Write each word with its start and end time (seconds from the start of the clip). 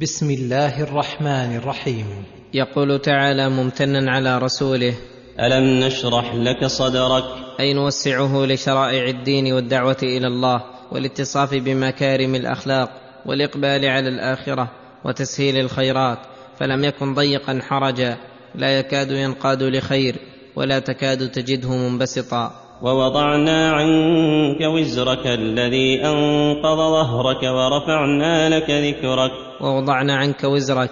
بسم 0.00 0.30
الله 0.30 0.82
الرحمن 0.82 1.56
الرحيم. 1.56 2.06
يقول 2.54 2.98
تعالى 2.98 3.48
ممتنا 3.48 4.12
على 4.12 4.38
رسوله 4.38 4.94
ألم 5.40 5.84
نشرح 5.84 6.34
لك 6.34 6.66
صدرك؟ 6.66 7.24
أي 7.60 7.72
نوسعه 7.74 8.46
لشرائع 8.46 9.04
الدين 9.08 9.52
والدعوة 9.52 9.96
إلى 10.02 10.26
الله 10.26 10.64
والاتصاف 10.92 11.54
بمكارم 11.54 12.34
الأخلاق 12.34 12.90
والإقبال 13.26 13.84
على 13.86 14.08
الآخرة 14.08 14.70
وتسهيل 15.04 15.58
الخيرات 15.58 16.18
فلم 16.58 16.84
يكن 16.84 17.14
ضيقا 17.14 17.60
حرجا 17.62 18.16
لا 18.54 18.78
يكاد 18.78 19.10
ينقاد 19.10 19.62
لخير. 19.62 20.16
ولا 20.56 20.78
تكاد 20.78 21.30
تجده 21.30 21.68
منبسطا. 21.68 22.52
ووضعنا 22.82 23.72
عنك 23.72 24.60
وزرك 24.60 25.26
الذي 25.26 26.04
أنقض 26.04 26.76
ظهرك 26.76 27.42
ورفعنا 27.42 28.48
لك 28.48 28.70
ذكرك. 28.70 29.30
ووضعنا 29.60 30.16
عنك 30.16 30.44
وزرك 30.44 30.90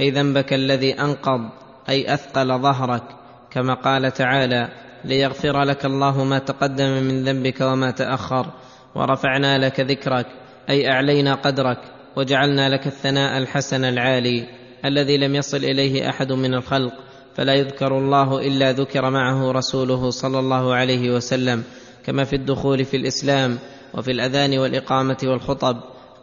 أي 0.00 0.10
ذنبك 0.10 0.52
الذي 0.52 0.92
أنقض 0.92 1.40
أي 1.88 2.14
أثقل 2.14 2.58
ظهرك. 2.58 3.02
كما 3.50 3.74
قال 3.74 4.12
تعالى 4.12 4.68
ليغفر 5.04 5.62
لك 5.62 5.84
الله 5.84 6.24
ما 6.24 6.38
تقدم 6.38 6.88
من 6.88 7.24
ذنبك 7.24 7.60
وما 7.60 7.90
تأخر 7.90 8.46
ورفعنا 8.94 9.58
لك 9.58 9.80
ذكرك 9.80 10.26
أي 10.70 10.90
أعلينا 10.90 11.34
قدرك. 11.34 11.78
وجعلنا 12.16 12.68
لك 12.68 12.86
الثناء 12.86 13.38
الحسن 13.38 13.84
العالي 13.84 14.46
الذي 14.84 15.16
لم 15.16 15.34
يصل 15.34 15.56
إليه 15.56 16.08
أحد 16.08 16.32
من 16.32 16.54
الخلق. 16.54 16.92
فلا 17.40 17.54
يذكر 17.54 17.98
الله 17.98 18.46
إلا 18.46 18.72
ذكر 18.72 19.10
معه 19.10 19.52
رسوله 19.52 20.10
صلى 20.10 20.38
الله 20.38 20.74
عليه 20.74 21.10
وسلم 21.10 21.62
كما 22.04 22.24
في 22.24 22.36
الدخول 22.36 22.84
في 22.84 22.96
الإسلام 22.96 23.58
وفي 23.94 24.10
الأذان 24.10 24.58
والإقامة 24.58 25.16
والخطب 25.24 25.76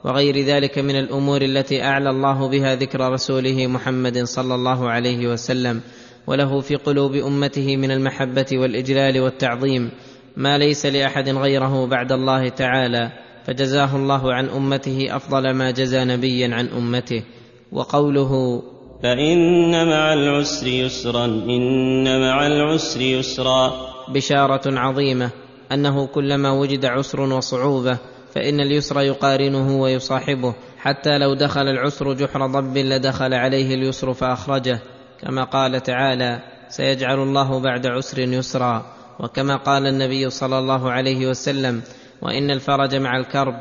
وغير 0.04 0.46
ذلك 0.46 0.80
من 0.80 0.96
الأمور 0.96 1.42
التي 1.42 1.84
أعلى 1.84 2.10
الله 2.10 2.48
بها 2.48 2.76
ذكر 2.76 3.12
رسوله 3.12 3.68
محمد 3.68 4.24
صلى 4.24 4.56
الله 4.56 4.90
عليه 4.90 5.28
وسلم. 5.28 5.82
وله 6.28 6.60
في 6.60 6.76
قلوب 6.76 7.16
أمته 7.16 7.78
من 7.78 7.92
المحبة 7.92 8.46
والإجلال 8.54 9.20
والتعظيم 9.20 9.92
ما 10.36 10.58
ليس 10.58 10.86
لأحد 10.86 11.30
غيره 11.30 11.86
بعد 11.86 12.12
الله 12.12 12.50
تعالى 12.50 13.12
فجزاه 13.46 13.96
الله 13.96 14.34
عن 14.34 14.50
أمته 14.50 15.16
أفضل 15.16 15.52
ما 15.52 15.72
جزى 15.72 16.06
نبيا 16.06 16.56
عن 16.56 16.68
أمته. 16.68 17.24
وقوله 17.72 18.64
فإن 19.04 19.88
مع 19.90 20.14
العسر 20.14 20.68
يسرا 20.68 21.26
إن 21.26 22.22
مع 22.22 22.48
العسر 22.48 23.02
يسرا. 23.02 23.74
بشارة 24.10 24.80
عظيمة 24.80 25.30
أنه 25.72 26.08
كلما 26.08 26.52
وجد 26.52 26.86
عسر 26.86 27.22
وصعوبة 27.22 27.98
فإن 28.34 28.60
اليسر 28.60 29.02
يقارنه 29.02 29.82
ويصاحبه 29.82 30.56
حتى 30.78 31.18
لو 31.18 31.34
دخل 31.34 31.62
العسر 31.62 32.14
جحر 32.14 32.48
ضب 32.48 32.78
لدخل 32.78 33.34
عليه 33.34 33.76
اليسر 33.76 34.14
فأخرجه. 34.14 34.80
كما 35.22 35.44
قال 35.44 35.84
تعالى 35.84 36.40
سيجعل 36.70 37.20
الله 37.20 37.60
بعد 37.60 37.88
عسر 37.88 38.20
يسرا 38.20 38.86
وكما 39.20 39.56
قال 39.56 39.88
النبي 39.88 40.30
صلى 40.30 40.60
الله 40.60 40.92
عليه 40.92 41.28
وسلم 41.28 41.82
وإن 42.22 42.52
الفرج 42.52 42.96
مع 42.96 43.18
الكرب 43.18 43.56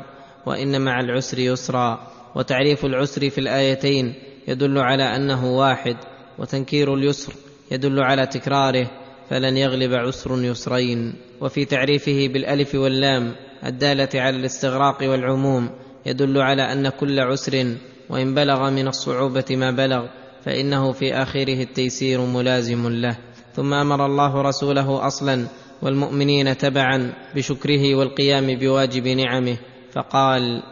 وإن 0.45 0.81
مع 0.81 0.99
العسر 0.99 1.39
يسرا 1.39 1.99
وتعريف 2.35 2.85
العسر 2.85 3.29
في 3.29 3.37
الآيتين 3.37 4.26
يدل 4.47 4.77
على 4.77 5.03
أنه 5.03 5.57
واحد 5.57 5.97
وتنكير 6.37 6.93
اليسر 6.93 7.33
يدل 7.71 7.99
على 7.99 8.27
تكراره 8.27 8.91
فلن 9.29 9.57
يغلب 9.57 9.93
عسر 9.93 10.43
يسرين. 10.43 11.15
وفي 11.41 11.65
تعريفه 11.65 12.27
بالألف 12.33 12.75
واللام 12.75 13.35
الدالة 13.65 14.09
على 14.15 14.37
الاستغراق 14.37 14.97
والعموم 15.01 15.69
يدل 16.05 16.41
على 16.41 16.71
أن 16.71 16.89
كل 16.89 17.19
عسر 17.19 17.75
وإن 18.09 18.33
بلغ 18.33 18.69
من 18.69 18.87
الصعوبة 18.87 19.45
ما 19.51 19.71
بلغ 19.71 20.05
فإنه 20.45 20.91
في 20.91 21.13
آخره 21.13 21.63
التيسير 21.63 22.21
ملازم 22.21 22.89
له. 22.89 23.17
ثم 23.53 23.73
أمر 23.73 24.05
الله 24.05 24.41
رسوله 24.41 25.07
أصلا 25.07 25.47
والمؤمنين 25.81 26.57
تبعا 26.57 27.13
بشكره 27.35 27.95
والقيام 27.95 28.55
بواجب 28.59 29.07
نعمه 29.07 29.57
فقال 29.93 30.63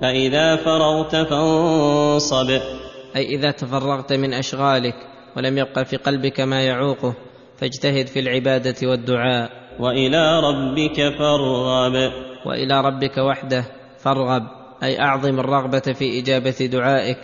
فإذا 0.00 0.56
فرغت 0.56 1.16
فانصب. 1.16 2.60
أي 3.16 3.26
إذا 3.26 3.50
تفرغت 3.50 4.12
من 4.12 4.32
أشغالك 4.34 4.94
ولم 5.36 5.58
يبق 5.58 5.82
في 5.82 5.96
قلبك 5.96 6.40
ما 6.40 6.62
يعوقه 6.62 7.14
فاجتهد 7.56 8.06
في 8.06 8.20
العبادة 8.20 8.88
والدعاء. 8.88 9.50
وإلى 9.78 10.40
ربك 10.40 11.18
فارغب. 11.18 12.12
وإلى 12.46 12.80
ربك 12.80 13.18
وحده 13.18 13.64
فارغب 13.98 14.42
أي 14.82 15.00
أعظم 15.00 15.40
الرغبة 15.40 15.80
في 15.80 16.18
إجابة 16.20 16.68
دعائك 16.72 17.18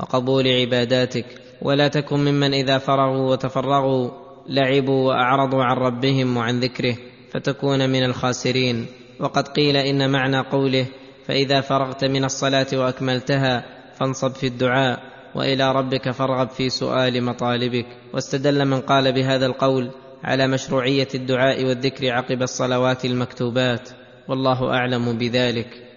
وقبول 0.00 0.48
عباداتك. 0.48 1.26
ولا 1.62 1.88
تكن 1.88 2.20
ممن 2.20 2.54
إذا 2.54 2.78
فرغوا 2.78 3.30
وتفرغوا 3.30 4.10
لعبوا 4.48 5.08
وأعرضوا 5.08 5.64
عن 5.64 5.76
ربهم 5.76 6.36
وعن 6.36 6.60
ذكره 6.60 6.96
فتكون 7.30 7.90
من 7.90 8.04
الخاسرين. 8.04 8.86
وقد 9.20 9.48
قيل 9.48 9.76
إن 9.76 10.10
معنى 10.10 10.40
قوله 10.40 10.86
فإذا 11.26 11.60
فرغت 11.60 12.04
من 12.04 12.24
الصلاة 12.24 12.66
وأكملتها 12.72 13.64
فانصب 14.00 14.32
في 14.32 14.46
الدعاء. 14.46 15.11
وإلى 15.34 15.72
ربك 15.72 16.10
فارغب 16.10 16.50
في 16.50 16.68
سؤال 16.68 17.24
مطالبك. 17.24 17.86
واستدل 18.14 18.64
من 18.64 18.80
قال 18.80 19.12
بهذا 19.12 19.46
القول 19.46 19.90
على 20.24 20.46
مشروعية 20.46 21.08
الدعاء 21.14 21.64
والذكر 21.64 22.10
عقب 22.10 22.42
الصلوات 22.42 23.04
المكتوبات. 23.04 23.90
والله 24.28 24.74
أعلم 24.74 25.18
بذلك. 25.18 25.91